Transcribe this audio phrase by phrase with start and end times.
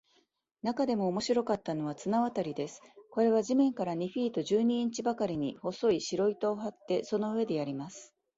[0.63, 2.81] なかでも面白かったのは、綱渡りです。
[3.11, 8.11] これは地面から二フィート十二インチばかりに、細い白糸を張って、その上でやります。